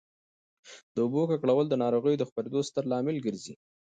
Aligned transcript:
د 0.93 0.95
اوبو 1.05 1.21
ککړول 1.31 1.65
د 1.69 1.75
ناروغیو 1.83 2.19
د 2.19 2.23
خپرېدو 2.29 2.59
ستر 2.69 2.83
لامل 2.91 3.17
ګرځي. 3.25 3.53